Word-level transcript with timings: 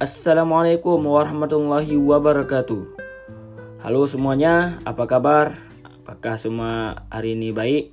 Assalamualaikum 0.00 0.96
warahmatullahi 0.96 1.92
wabarakatuh. 2.00 2.96
Halo 3.84 4.08
semuanya, 4.08 4.80
apa 4.88 5.04
kabar? 5.04 5.60
Apakah 5.84 6.40
semua 6.40 7.04
hari 7.12 7.36
ini 7.36 7.52
baik? 7.52 7.92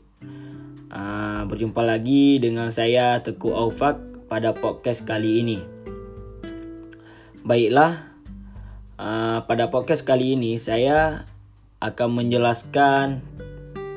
Uh, 0.88 1.44
berjumpa 1.52 1.84
lagi 1.84 2.40
dengan 2.40 2.72
saya 2.72 3.20
Teguh 3.20 3.52
Aufak 3.52 4.00
pada 4.32 4.56
podcast 4.56 5.04
kali 5.04 5.44
ini. 5.44 5.60
Baiklah, 7.44 8.16
uh, 8.96 9.44
pada 9.44 9.68
podcast 9.68 10.08
kali 10.08 10.40
ini 10.40 10.56
saya 10.56 11.28
akan 11.84 12.24
menjelaskan 12.24 13.20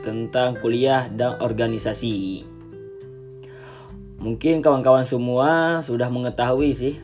tentang 0.02 0.58
kuliah 0.58 1.06
dan 1.06 1.38
organisasi. 1.38 2.42
Mungkin 4.18 4.66
kawan-kawan 4.66 5.06
semua 5.06 5.78
sudah 5.86 6.10
mengetahui 6.10 6.74
sih 6.74 6.98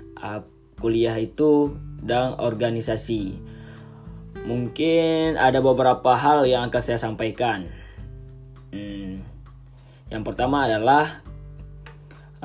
kuliah 0.81 1.17
itu 1.17 1.77
dan 2.01 2.37
organisasi. 2.39 3.37
Mungkin 4.47 5.35
ada 5.35 5.59
beberapa 5.59 6.15
hal 6.15 6.47
yang 6.47 6.71
akan 6.71 6.83
saya 6.85 7.01
sampaikan. 7.01 7.67
Hmm, 8.71 9.27
yang 10.07 10.23
pertama 10.23 10.71
adalah 10.71 11.27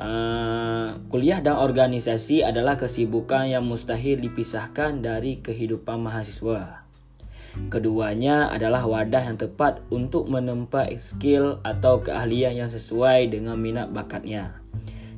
uh, 0.00 0.98
kuliah 1.06 1.38
dan 1.38 1.60
organisasi 1.60 2.42
adalah 2.42 2.74
kesibukan 2.74 3.46
yang 3.46 3.62
mustahil 3.62 4.18
dipisahkan 4.18 4.98
dari 4.98 5.38
kehidupan 5.38 6.02
mahasiswa. 6.02 6.82
Keduanya 7.68 8.48
adalah 8.48 8.88
wadah 8.88 9.28
yang 9.28 9.36
tepat 9.36 9.84
untuk 9.92 10.24
menempa 10.24 10.88
skill 10.96 11.60
atau 11.60 12.00
keahlian 12.00 12.56
yang 12.56 12.70
sesuai 12.72 13.28
dengan 13.28 13.60
minat 13.60 13.92
bakatnya. 13.92 14.56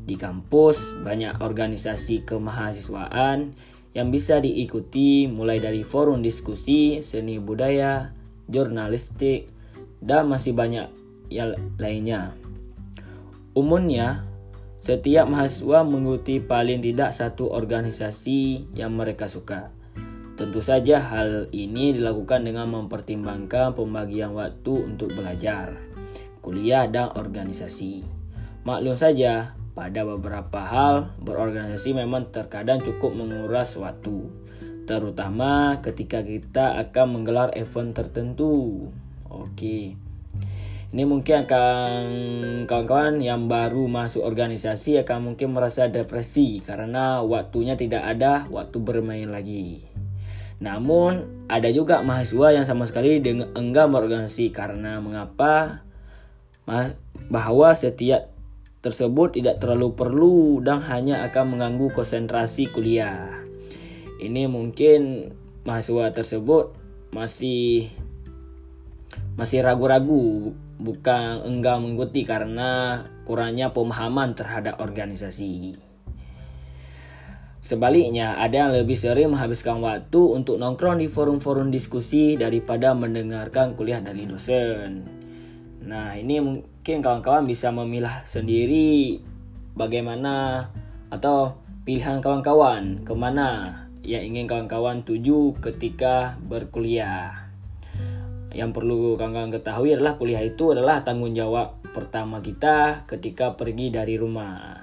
Di 0.04 0.20
kampus, 0.20 0.92
banyak 1.00 1.40
organisasi 1.40 2.28
kemahasiswaan 2.28 3.56
yang 3.96 4.12
bisa 4.12 4.36
diikuti 4.42 5.24
mulai 5.24 5.64
dari 5.64 5.80
forum 5.80 6.20
diskusi, 6.20 7.00
seni 7.00 7.40
budaya, 7.40 8.12
jurnalistik, 8.44 9.48
dan 10.04 10.28
masih 10.28 10.52
banyak 10.52 10.92
yang 11.32 11.56
lainnya. 11.80 12.36
Umumnya, 13.56 14.28
setiap 14.84 15.24
mahasiswa 15.24 15.80
mengikuti 15.80 16.44
paling 16.44 16.84
tidak 16.84 17.16
satu 17.16 17.48
organisasi 17.48 18.68
yang 18.76 18.92
mereka 18.92 19.24
suka. 19.24 19.72
Tentu 20.34 20.60
saja 20.60 20.98
hal 20.98 21.48
ini 21.54 21.94
dilakukan 21.94 22.44
dengan 22.44 22.68
mempertimbangkan 22.68 23.72
pembagian 23.72 24.34
waktu 24.34 24.74
untuk 24.84 25.14
belajar, 25.14 25.78
kuliah, 26.42 26.90
dan 26.90 27.14
organisasi. 27.14 28.02
Maklum 28.66 28.98
saja, 28.98 29.54
pada 29.74 30.06
beberapa 30.06 30.62
hal, 30.62 31.10
berorganisasi 31.18 31.98
memang 31.98 32.30
terkadang 32.30 32.78
cukup 32.78 33.10
menguras 33.10 33.74
waktu, 33.74 34.30
terutama 34.86 35.82
ketika 35.82 36.22
kita 36.22 36.78
akan 36.78 37.20
menggelar 37.20 37.50
event 37.58 37.90
tertentu. 37.90 38.88
Oke. 39.26 39.98
Ini 40.94 41.02
mungkin 41.10 41.42
akan 41.42 42.02
kawan-kawan 42.70 43.18
yang 43.18 43.50
baru 43.50 43.90
masuk 43.90 44.22
organisasi 44.22 45.02
akan 45.02 45.34
mungkin 45.34 45.50
merasa 45.50 45.90
depresi 45.90 46.62
karena 46.62 47.18
waktunya 47.18 47.74
tidak 47.74 48.06
ada 48.14 48.46
waktu 48.46 48.78
bermain 48.78 49.26
lagi. 49.26 49.90
Namun 50.62 51.26
ada 51.50 51.66
juga 51.74 51.98
mahasiswa 52.06 52.54
yang 52.54 52.62
sama 52.62 52.86
sekali 52.86 53.18
enggak 53.58 53.90
berorganisasi 53.90 54.54
karena 54.54 55.02
mengapa? 55.02 55.82
Bahwa 57.26 57.74
setiap 57.74 58.33
tersebut 58.84 59.40
tidak 59.40 59.64
terlalu 59.64 59.96
perlu 59.96 60.60
dan 60.60 60.84
hanya 60.84 61.24
akan 61.24 61.56
mengganggu 61.56 61.88
konsentrasi 61.96 62.68
kuliah. 62.68 63.40
Ini 64.20 64.44
mungkin 64.44 65.32
mahasiswa 65.64 66.12
tersebut 66.12 66.76
masih 67.08 67.88
masih 69.40 69.64
ragu-ragu 69.64 70.52
bukan 70.76 71.42
enggak 71.48 71.80
mengikuti 71.80 72.28
karena 72.28 73.02
kurangnya 73.24 73.72
pemahaman 73.72 74.36
terhadap 74.36 74.78
organisasi. 74.84 75.80
Sebaliknya, 77.64 78.36
ada 78.36 78.68
yang 78.68 78.76
lebih 78.76 78.92
sering 78.92 79.32
menghabiskan 79.32 79.80
waktu 79.80 80.20
untuk 80.20 80.60
nongkrong 80.60 81.00
di 81.00 81.08
forum-forum 81.08 81.72
diskusi 81.72 82.36
daripada 82.36 82.92
mendengarkan 82.92 83.72
kuliah 83.72 84.04
dari 84.04 84.28
dosen. 84.28 85.23
Nah, 85.84 86.16
ini 86.16 86.40
mungkin 86.40 87.04
kawan-kawan 87.04 87.44
bisa 87.44 87.68
memilah 87.68 88.24
sendiri 88.24 89.20
bagaimana 89.76 90.66
atau 91.12 91.60
pilihan 91.84 92.24
kawan-kawan 92.24 93.04
ke 93.04 93.12
mana 93.12 93.84
yang 94.00 94.24
ingin 94.24 94.48
kawan-kawan 94.48 95.04
tuju 95.04 95.60
ketika 95.60 96.40
berkuliah. 96.40 97.52
Yang 98.56 98.80
perlu 98.80 99.20
kawan-kawan 99.20 99.52
ketahui 99.52 99.92
adalah 99.92 100.16
kuliah 100.16 100.40
itu 100.40 100.72
adalah 100.72 101.04
tanggung 101.04 101.36
jawab 101.36 101.76
pertama 101.92 102.40
kita 102.40 103.04
ketika 103.04 103.52
pergi 103.52 103.92
dari 103.92 104.16
rumah. 104.16 104.80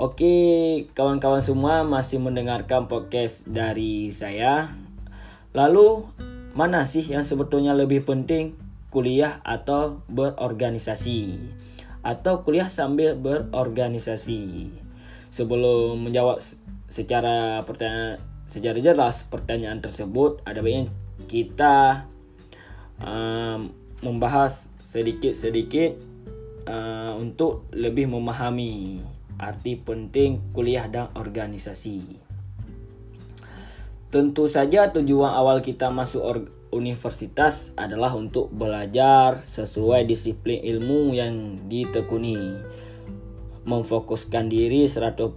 Oke, 0.00 0.86
kawan-kawan 0.96 1.44
semua 1.44 1.84
masih 1.84 2.22
mendengarkan 2.22 2.88
podcast 2.88 3.44
dari 3.44 4.08
saya. 4.14 4.72
Lalu, 5.52 6.08
mana 6.56 6.88
sih 6.88 7.02
yang 7.04 7.26
sebetulnya 7.26 7.74
lebih 7.74 8.06
penting 8.06 8.67
kuliah 8.98 9.38
atau 9.46 10.02
berorganisasi 10.10 11.38
atau 12.02 12.42
kuliah 12.42 12.66
sambil 12.66 13.14
berorganisasi. 13.14 14.74
Sebelum 15.30 16.02
menjawab 16.02 16.42
secara 16.90 17.62
pertanyaan 17.62 18.18
secara 18.42 18.82
jelas 18.82 19.22
pertanyaan 19.22 19.78
tersebut, 19.78 20.42
ada 20.42 20.58
baiknya 20.58 20.90
kita 21.30 22.10
um, 22.98 23.70
membahas 24.02 24.66
sedikit-sedikit 24.82 25.94
uh, 26.66 27.14
untuk 27.22 27.70
lebih 27.70 28.10
memahami 28.10 28.98
arti 29.38 29.78
penting 29.78 30.42
kuliah 30.50 30.90
dan 30.90 31.14
organisasi. 31.14 32.02
Tentu 34.10 34.50
saja 34.50 34.90
tujuan 34.90 35.30
awal 35.30 35.62
kita 35.62 35.92
masuk 35.94 36.24
universitas 36.70 37.72
adalah 37.74 38.12
untuk 38.14 38.52
belajar 38.52 39.40
sesuai 39.40 40.04
disiplin 40.04 40.60
ilmu 40.60 41.16
yang 41.16 41.56
ditekuni. 41.68 42.58
Memfokuskan 43.68 44.48
diri 44.48 44.88
100% 44.88 45.36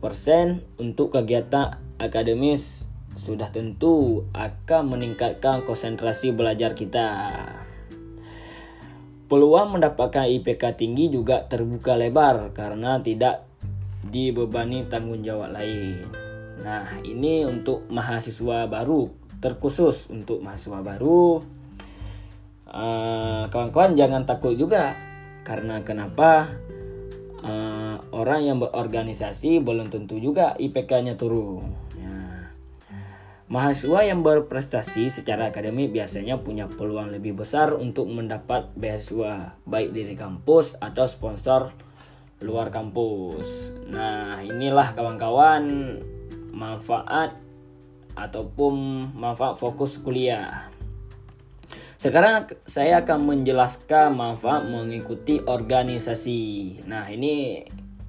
untuk 0.80 1.16
kegiatan 1.16 1.80
akademis 2.00 2.88
sudah 3.20 3.52
tentu 3.52 4.24
akan 4.32 4.96
meningkatkan 4.96 5.68
konsentrasi 5.68 6.32
belajar 6.32 6.72
kita. 6.74 7.36
Peluang 9.28 9.80
mendapatkan 9.80 10.28
IPK 10.28 10.76
tinggi 10.76 11.08
juga 11.08 11.48
terbuka 11.48 11.96
lebar 11.96 12.52
karena 12.52 13.00
tidak 13.00 13.48
dibebani 14.04 14.88
tanggung 14.92 15.24
jawab 15.24 15.56
lain. 15.56 16.04
Nah, 16.62 17.00
ini 17.08 17.48
untuk 17.48 17.88
mahasiswa 17.88 18.68
baru 18.68 19.21
terkhusus 19.42 20.08
untuk 20.14 20.40
mahasiswa 20.46 20.80
baru. 20.80 21.42
Eh, 22.72 23.44
kawan-kawan 23.52 24.00
jangan 24.00 24.24
takut 24.24 24.56
juga 24.56 24.96
karena 25.44 25.84
kenapa? 25.84 26.48
Uh, 27.42 27.98
orang 28.14 28.46
yang 28.46 28.62
berorganisasi 28.62 29.66
belum 29.66 29.90
tentu 29.90 30.22
juga 30.22 30.54
IPK-nya 30.62 31.18
turun. 31.18 31.74
Ya. 31.98 32.54
mahasiswa 33.50 34.06
yang 34.06 34.22
berprestasi 34.22 35.10
secara 35.10 35.50
akademik 35.50 35.90
biasanya 35.90 36.38
punya 36.46 36.70
peluang 36.70 37.10
lebih 37.10 37.42
besar 37.42 37.74
untuk 37.74 38.06
mendapat 38.14 38.70
beasiswa 38.78 39.58
baik 39.66 39.90
dari 39.90 40.14
kampus 40.14 40.78
atau 40.78 41.10
sponsor 41.10 41.74
luar 42.46 42.70
kampus. 42.70 43.74
Nah 43.90 44.46
inilah 44.46 44.94
kawan-kawan 44.94 45.98
manfaat 46.54 47.42
ataupun 48.16 48.74
manfaat 49.16 49.58
fokus 49.58 50.00
kuliah. 50.00 50.68
Sekarang 52.02 52.50
saya 52.66 53.06
akan 53.06 53.30
menjelaskan 53.30 54.18
manfaat 54.18 54.66
mengikuti 54.66 55.38
organisasi. 55.38 56.82
Nah, 56.90 57.06
ini 57.06 57.62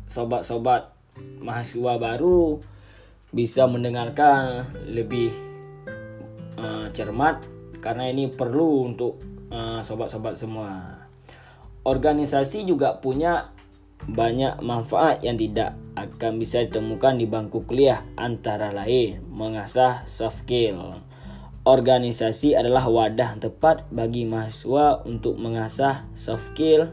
sobat-sobat 0.08 0.96
mahasiswa 1.44 2.00
baru 2.00 2.56
bisa 3.32 3.68
mendengarkan 3.68 4.64
lebih 4.88 5.28
uh, 6.56 6.88
cermat 6.88 7.44
karena 7.84 8.08
ini 8.08 8.32
perlu 8.32 8.88
untuk 8.92 9.20
uh, 9.52 9.84
sobat-sobat 9.84 10.40
semua. 10.40 11.04
Organisasi 11.84 12.64
juga 12.64 12.96
punya 12.96 13.52
banyak 14.08 14.62
manfaat 14.64 15.20
yang 15.20 15.36
tidak 15.36 15.76
akan 15.92 16.40
bisa 16.40 16.64
ditemukan 16.64 17.20
di 17.20 17.28
bangku 17.28 17.68
kuliah 17.68 18.00
antara 18.16 18.72
lain 18.72 19.20
mengasah 19.28 20.08
soft 20.08 20.44
skill. 20.48 21.00
Organisasi 21.62 22.58
adalah 22.58 22.90
wadah 22.90 23.38
tepat 23.38 23.86
bagi 23.94 24.26
mahasiswa 24.26 25.04
untuk 25.06 25.38
mengasah 25.38 26.10
soft 26.18 26.56
skill 26.56 26.90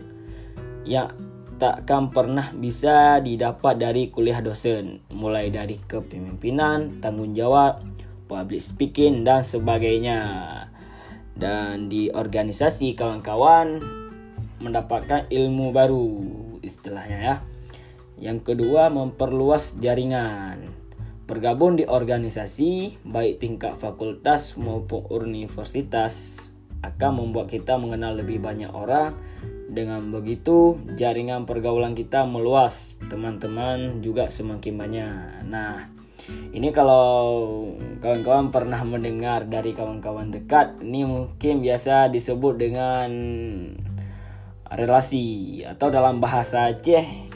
yang 0.86 1.10
takkan 1.58 2.14
pernah 2.14 2.54
bisa 2.56 3.20
didapat 3.20 3.82
dari 3.82 4.08
kuliah 4.14 4.40
dosen, 4.40 5.04
mulai 5.12 5.52
dari 5.52 5.82
kepemimpinan, 5.82 7.02
tanggung 7.02 7.34
jawab, 7.36 7.84
public 8.30 8.62
speaking 8.62 9.26
dan 9.26 9.42
sebagainya. 9.42 10.22
Dan 11.34 11.90
di 11.90 12.12
organisasi 12.12 12.94
kawan-kawan 12.94 13.80
mendapatkan 14.60 15.28
ilmu 15.32 15.72
baru 15.72 16.08
istilahnya 16.62 17.20
ya. 17.20 17.36
Yang 18.20 18.54
kedua 18.54 18.92
memperluas 18.92 19.80
jaringan. 19.80 20.76
Bergabung 21.24 21.80
di 21.80 21.88
organisasi 21.88 23.00
baik 23.08 23.40
tingkat 23.40 23.80
fakultas 23.80 24.60
maupun 24.60 25.08
universitas 25.08 26.50
akan 26.84 27.24
membuat 27.24 27.52
kita 27.52 27.80
mengenal 27.80 28.20
lebih 28.20 28.44
banyak 28.44 28.72
orang 28.72 29.16
dengan 29.70 30.10
begitu, 30.10 30.82
jaringan 30.98 31.46
pergaulan 31.46 31.94
kita 31.94 32.26
meluas, 32.26 32.98
teman-teman 33.08 34.02
juga 34.02 34.26
semakin 34.26 34.74
banyak. 34.74 35.46
Nah, 35.46 35.86
ini 36.50 36.74
kalau 36.74 37.22
kawan-kawan 38.02 38.50
pernah 38.50 38.82
mendengar 38.82 39.46
dari 39.46 39.78
kawan-kawan 39.78 40.34
dekat, 40.34 40.82
ini 40.82 41.06
mungkin 41.06 41.62
biasa 41.62 42.10
disebut 42.10 42.58
dengan 42.58 43.10
relasi 44.74 45.62
atau 45.66 45.94
dalam 45.94 46.18
bahasa 46.18 46.74
Aceh 46.74 47.30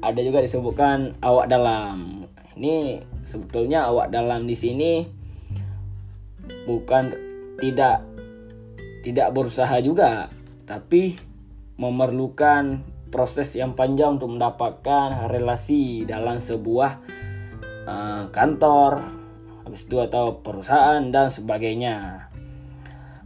ada 0.00 0.20
juga 0.24 0.40
disebutkan 0.40 1.20
awak 1.20 1.46
dalam. 1.52 2.24
Ini 2.56 3.00
sebetulnya 3.24 3.88
awak 3.88 4.12
dalam 4.12 4.44
di 4.44 4.56
sini 4.56 5.04
bukan 6.68 7.12
tidak 7.60 8.04
tidak 9.00 9.32
berusaha 9.32 9.80
juga, 9.80 10.28
tapi 10.68 11.16
memerlukan 11.80 12.84
proses 13.08 13.56
yang 13.56 13.72
panjang 13.72 14.20
untuk 14.20 14.36
mendapatkan 14.36 15.28
relasi 15.28 16.04
dalam 16.04 16.36
sebuah 16.36 17.00
uh, 17.88 18.24
kantor, 18.28 19.00
habis 19.64 19.88
itu 19.88 19.96
atau 20.00 20.40
perusahaan 20.44 21.00
dan 21.08 21.32
sebagainya. 21.32 22.28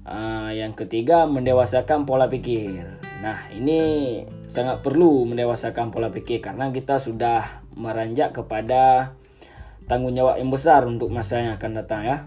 Uh, 0.04 0.52
yang 0.52 0.76
ketiga 0.76 1.24
mendewasakan 1.24 2.04
pola 2.04 2.28
pikir. 2.28 3.00
Nah 3.24 3.48
ini 3.56 4.20
sangat 4.46 4.84
perlu 4.84 5.24
mendewasakan 5.26 5.90
pola 5.90 6.12
pikir 6.12 6.44
karena 6.44 6.70
kita 6.70 7.00
sudah 7.00 7.64
meranjak 7.74 8.36
kepada 8.36 9.14
tanggung 9.90 10.16
jawab 10.16 10.40
yang 10.40 10.48
besar 10.48 10.86
untuk 10.88 11.12
masa 11.12 11.40
yang 11.40 11.52
akan 11.56 11.72
datang 11.76 12.02
ya. 12.04 12.18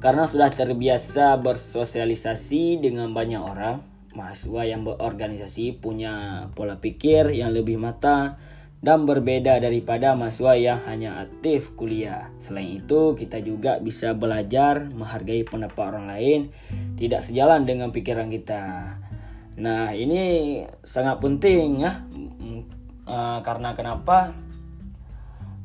Karena 0.00 0.24
sudah 0.24 0.48
terbiasa 0.48 1.36
bersosialisasi 1.44 2.80
dengan 2.80 3.12
banyak 3.12 3.42
orang, 3.42 3.84
mahasiswa 4.16 4.62
yang 4.64 4.80
berorganisasi 4.86 5.76
punya 5.76 6.46
pola 6.56 6.80
pikir 6.80 7.28
yang 7.36 7.52
lebih 7.52 7.76
mata 7.76 8.40
dan 8.80 9.04
berbeda 9.04 9.60
daripada 9.60 10.16
mahasiswa 10.16 10.56
yang 10.56 10.80
hanya 10.88 11.20
aktif 11.20 11.76
kuliah. 11.76 12.32
Selain 12.40 12.80
itu, 12.80 13.12
kita 13.12 13.44
juga 13.44 13.76
bisa 13.76 14.16
belajar 14.16 14.88
menghargai 14.88 15.44
pendapat 15.44 15.84
orang 15.84 16.06
lain 16.08 16.40
tidak 16.96 17.20
sejalan 17.20 17.68
dengan 17.68 17.92
pikiran 17.92 18.32
kita. 18.32 18.96
Nah, 19.60 19.92
ini 19.92 20.56
sangat 20.80 21.20
penting 21.20 21.84
ya. 21.84 22.00
Uh, 23.04 23.38
karena 23.44 23.76
kenapa? 23.76 24.32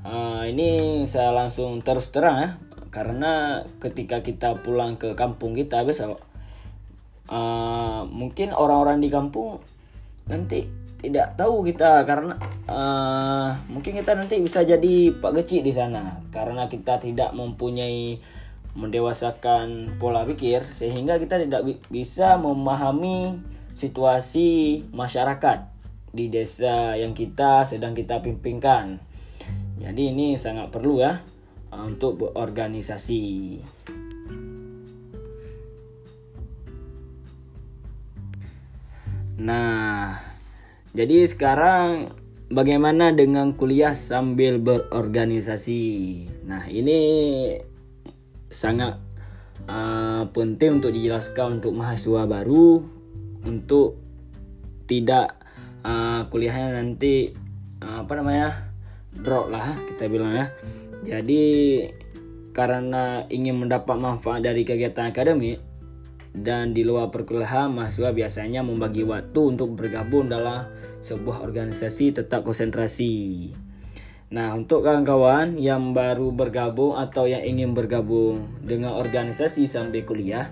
Uh, 0.04 0.44
ini 0.46 1.02
saya 1.08 1.32
langsung 1.32 1.80
terus 1.80 2.12
terang 2.12 2.38
ya. 2.44 2.50
Karena 2.92 3.64
ketika 3.80 4.20
kita 4.20 4.60
pulang 4.60 5.00
ke 5.00 5.16
kampung 5.16 5.56
kita 5.56 5.84
biasa 5.88 6.16
uh, 7.32 8.02
mungkin 8.08 8.54
orang-orang 8.54 9.02
di 9.02 9.10
kampung 9.10 9.62
nanti 10.26 10.66
tidak 11.02 11.38
tahu 11.38 11.62
kita 11.62 12.02
karena 12.02 12.34
uh, 12.66 13.54
mungkin 13.70 13.94
kita 14.02 14.18
nanti 14.18 14.42
bisa 14.42 14.66
jadi 14.66 15.14
pak 15.14 15.38
kecil 15.44 15.62
di 15.62 15.70
sana 15.70 16.18
karena 16.34 16.66
kita 16.66 16.98
tidak 16.98 17.30
mempunyai 17.38 18.18
mendewasakan 18.74 19.96
pola 20.02 20.26
pikir 20.26 20.66
sehingga 20.74 21.22
kita 21.22 21.40
tidak 21.46 21.62
bi 21.64 21.74
bisa 21.94 22.36
memahami 22.42 23.38
situasi 23.76 24.82
masyarakat 24.96 25.68
di 26.16 26.32
desa 26.32 26.96
yang 26.96 27.12
kita 27.12 27.68
sedang 27.68 27.92
kita 27.92 28.24
pimpinkan. 28.24 29.04
Jadi 29.76 30.16
ini 30.16 30.40
sangat 30.40 30.72
perlu 30.72 31.04
ya 31.04 31.20
untuk 31.76 32.24
berorganisasi. 32.24 33.60
Nah, 39.36 40.16
jadi 40.96 41.28
sekarang 41.28 42.08
bagaimana 42.48 43.12
dengan 43.12 43.52
kuliah 43.60 43.92
sambil 43.92 44.64
berorganisasi? 44.64 45.84
Nah, 46.48 46.64
ini 46.72 47.00
sangat 48.48 49.04
uh, 49.68 50.32
penting 50.32 50.80
untuk 50.80 50.96
dijelaskan 50.96 51.60
untuk 51.60 51.76
mahasiswa 51.76 52.24
baru 52.24 52.95
untuk 53.46 54.02
tidak 54.90 55.40
uh, 55.86 56.26
kuliahnya 56.30 56.82
nanti 56.82 57.34
uh, 57.82 58.06
apa 58.06 58.14
namanya 58.18 58.50
drop 59.16 59.50
lah 59.54 59.66
kita 59.90 60.10
bilang 60.12 60.34
ya. 60.36 60.46
Jadi 61.06 61.44
karena 62.56 63.28
ingin 63.30 63.62
mendapat 63.62 64.00
manfaat 64.00 64.42
dari 64.42 64.66
kegiatan 64.66 65.12
akademik 65.12 65.60
dan 66.36 66.76
di 66.76 66.84
luar 66.84 67.12
perkuliahan 67.12 67.72
mahasiswa 67.72 68.12
biasanya 68.12 68.60
membagi 68.60 69.08
waktu 69.08 69.56
untuk 69.56 69.76
bergabung 69.80 70.28
dalam 70.28 70.68
sebuah 71.00 71.44
organisasi 71.44 72.12
tetap 72.12 72.44
konsentrasi. 72.44 73.56
Nah, 74.36 74.52
untuk 74.58 74.84
kawan-kawan 74.84 75.56
yang 75.56 75.96
baru 75.96 76.34
bergabung 76.34 76.98
atau 77.00 77.30
yang 77.30 77.46
ingin 77.46 77.78
bergabung 77.78 78.44
dengan 78.66 78.98
organisasi 78.98 79.70
sampai 79.70 80.04
kuliah, 80.04 80.50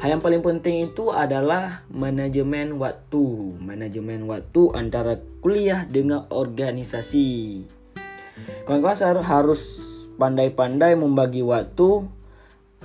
hal 0.00 0.16
yang 0.16 0.24
paling 0.24 0.40
penting 0.40 0.88
itu 0.88 1.12
adalah 1.12 1.84
manajemen 1.92 2.80
waktu. 2.80 3.60
Manajemen 3.60 4.24
waktu 4.24 4.72
antara 4.72 5.20
kuliah 5.44 5.84
dengan 5.84 6.24
organisasi. 6.32 7.62
Kawan-kawan 8.64 9.20
harus 9.20 9.84
pandai-pandai 10.16 10.96
membagi 10.96 11.44
waktu 11.44 12.08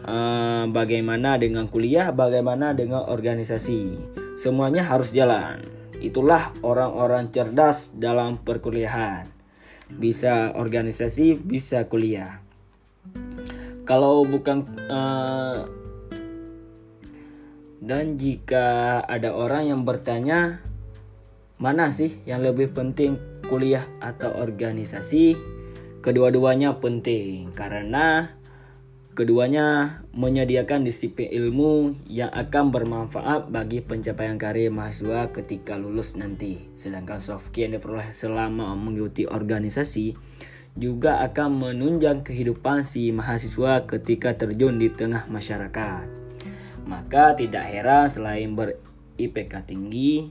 uh, 0.04 0.68
bagaimana 0.68 1.40
dengan 1.40 1.72
kuliah, 1.72 2.12
bagaimana 2.12 2.76
dengan 2.76 3.08
organisasi. 3.08 3.96
Semuanya 4.36 4.84
harus 4.84 5.16
jalan. 5.16 5.64
Itulah 6.04 6.52
orang-orang 6.68 7.32
cerdas 7.32 7.96
dalam 7.96 8.44
perkuliahan. 8.44 9.32
Bisa 9.88 10.52
organisasi, 10.52 11.40
bisa 11.40 11.88
kuliah. 11.88 12.44
Kalau 13.88 14.28
bukan 14.28 14.68
uh, 14.92 15.85
dan 17.82 18.16
jika 18.20 19.00
ada 19.04 19.36
orang 19.36 19.72
yang 19.72 19.82
bertanya 19.84 20.64
mana 21.56 21.92
sih 21.92 22.20
yang 22.28 22.44
lebih 22.44 22.76
penting 22.76 23.16
kuliah 23.48 23.88
atau 24.04 24.36
organisasi? 24.36 25.36
Kedua-duanya 26.04 26.78
penting 26.78 27.50
karena 27.56 28.36
Keduanya 29.16 30.04
menyediakan 30.12 30.84
disiplin 30.84 31.32
ilmu 31.32 31.96
yang 32.12 32.28
akan 32.36 32.68
bermanfaat 32.68 33.48
bagi 33.48 33.80
pencapaian 33.80 34.36
karir 34.36 34.68
mahasiswa 34.76 35.32
ketika 35.32 35.80
lulus 35.80 36.20
nanti. 36.20 36.68
Sedangkan 36.76 37.24
soft 37.24 37.48
skill 37.48 37.72
yang 37.72 37.80
diperoleh 37.80 38.12
selama 38.12 38.76
mengikuti 38.76 39.24
organisasi 39.24 40.20
juga 40.76 41.24
akan 41.24 41.48
menunjang 41.48 42.28
kehidupan 42.28 42.84
si 42.84 43.16
mahasiswa 43.16 43.88
ketika 43.88 44.36
terjun 44.36 44.84
di 44.84 44.92
tengah 44.92 45.32
masyarakat. 45.32 46.25
Maka 46.86 47.34
tidak 47.34 47.66
heran 47.66 48.10
selain 48.10 48.54
ber-IPK 48.54 49.66
tinggi, 49.66 50.30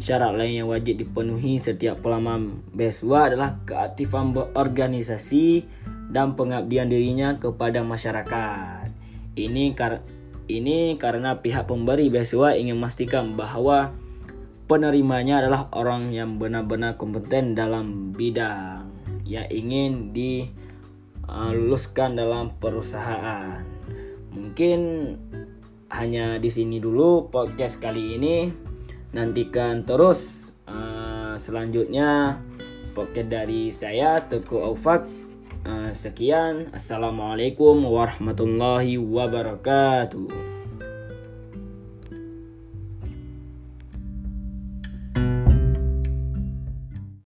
syarat 0.00 0.32
lain 0.36 0.64
yang 0.64 0.68
wajib 0.68 0.98
dipenuhi 1.00 1.58
setiap 1.60 2.00
pelamar 2.00 2.40
beasiswa 2.72 3.26
adalah 3.32 3.56
keaktifan 3.64 4.32
berorganisasi 4.36 5.64
dan 6.12 6.36
pengabdian 6.36 6.88
dirinya 6.92 7.38
kepada 7.40 7.82
masyarakat. 7.84 8.88
Ini 9.34 9.74
kar 9.74 10.00
ini 10.44 11.00
karena 11.00 11.40
pihak 11.40 11.64
pemberi 11.64 12.12
beasiswa 12.12 12.52
ingin 12.52 12.76
memastikan 12.76 13.32
bahwa 13.32 13.96
penerimanya 14.68 15.40
adalah 15.40 15.72
orang 15.72 16.12
yang 16.12 16.36
benar-benar 16.36 17.00
kompeten 17.00 17.56
dalam 17.56 18.12
bidang 18.12 18.92
yang 19.24 19.48
ingin 19.48 20.12
diluluskan 20.12 22.12
dalam 22.16 22.50
perusahaan. 22.60 23.64
Mungkin 24.36 24.80
hanya 25.94 26.36
di 26.42 26.50
sini 26.50 26.82
dulu 26.82 27.30
podcast 27.30 27.78
kali 27.78 28.18
ini. 28.18 28.50
Nantikan 29.14 29.86
terus 29.86 30.50
uh, 30.66 31.38
selanjutnya 31.38 32.42
podcast 32.92 33.30
dari 33.30 33.70
saya 33.70 34.18
Teguh 34.26 34.62
Aufak 34.62 35.06
Eh, 35.64 35.96
sekian, 35.96 36.76
assalamualaikum 36.76 37.88
warahmatullahi 37.88 39.00
wabarakatuh. 39.00 40.53